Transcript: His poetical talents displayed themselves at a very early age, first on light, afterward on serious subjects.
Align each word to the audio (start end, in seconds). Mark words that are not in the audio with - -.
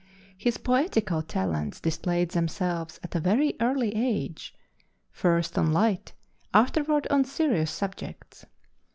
His 0.35 0.57
poetical 0.57 1.21
talents 1.21 1.79
displayed 1.79 2.31
themselves 2.31 2.99
at 3.03 3.13
a 3.13 3.19
very 3.19 3.53
early 3.61 3.93
age, 3.95 4.55
first 5.11 5.59
on 5.59 5.71
light, 5.71 6.13
afterward 6.55 7.05
on 7.11 7.23
serious 7.23 7.69
subjects. 7.69 8.47